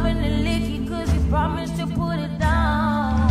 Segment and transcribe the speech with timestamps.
[0.00, 3.28] loving the licky cause you promised to put it down.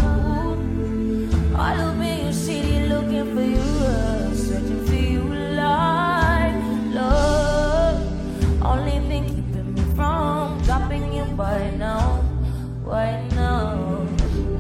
[1.56, 5.24] All up in your city looking for you, uh, searching for you
[5.62, 6.62] like
[6.94, 7.98] love.
[8.62, 12.24] Only thing keeping me from dropping you by now,
[12.84, 14.06] right now.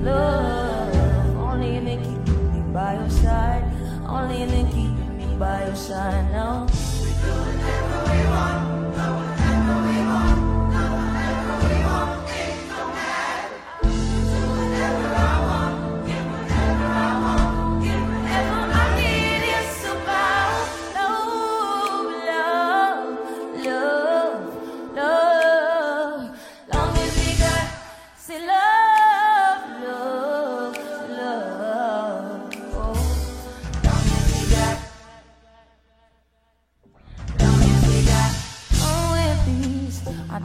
[0.02, 3.63] Love, only thing keeping me by your side,
[4.07, 6.66] only thing keeping me by your side now.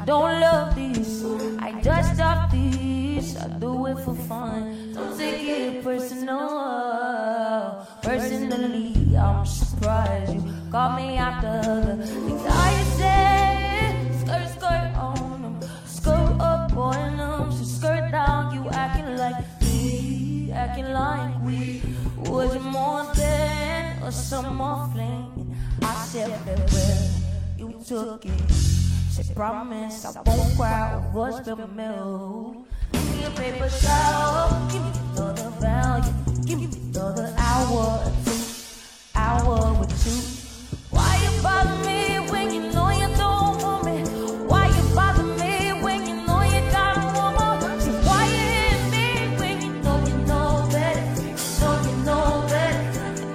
[0.04, 1.24] Don't love this.
[1.60, 3.36] I just stop this.
[3.38, 4.92] I do it for fun.
[4.92, 7.86] Don't take it personal.
[8.02, 14.14] Personally, I'm surprised you caught me after the things I said.
[14.20, 18.52] Skirt, skirt on them, skirt up on them, so skirt down.
[18.54, 21.80] You acting like we, acting like we
[22.28, 25.56] was more than a summer fling.
[25.80, 27.08] I said farewell,
[27.56, 28.83] you took it.
[29.14, 32.66] Said promised I won't cry over spilled milk.
[32.90, 36.12] Give me a paper towel, give me another value,
[36.44, 38.42] give me another hour or two,
[39.14, 40.18] hour with you.
[40.90, 44.02] Why you bother me when you know you don't want me?
[44.50, 47.80] Why you bother me when you know you got one more?
[47.80, 51.06] See, why you hit me when you know you know better?
[51.60, 52.82] Know you know better.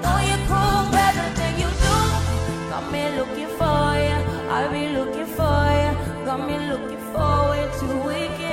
[0.04, 1.98] Know you cool better than you do.
[2.70, 4.20] Got me looking for you.
[4.52, 5.19] I be looking.
[6.30, 8.49] Got me looking forward to weekends.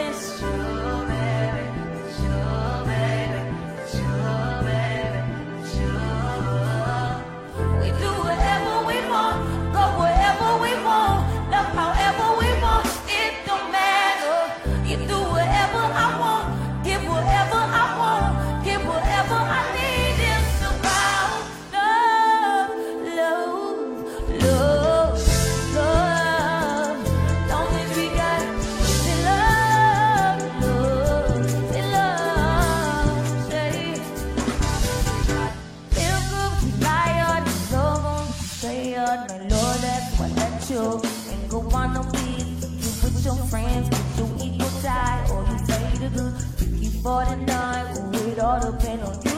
[39.13, 41.01] It, my Lord, that's what let you
[41.33, 42.47] and go on the beat.
[42.83, 46.35] You with your friends, with your equal tie, or you say the good,
[46.81, 49.37] keep 49, oh, it all depend on you.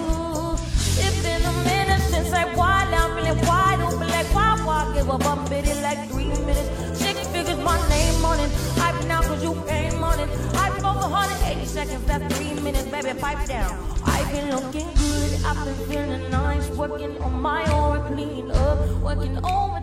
[1.01, 5.11] It's been a minute since I wild, I'm feeling wide open like why, why, give
[5.11, 6.99] up, I'm bidding like three minutes.
[6.99, 10.29] Six figures, my name on it, hype now cause you came on it.
[10.55, 13.89] Hype over 180 seconds, that's three minutes, baby, pipe down.
[14.05, 19.39] I've been looking good, I've been feeling nice, working on my own, clean up, working
[19.43, 19.78] all